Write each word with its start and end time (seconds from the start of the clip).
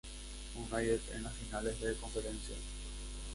United 0.55 0.99
en 1.13 1.21
las 1.21 1.33
finales 1.35 1.79
de 1.79 1.93
conferencia. 1.95 2.55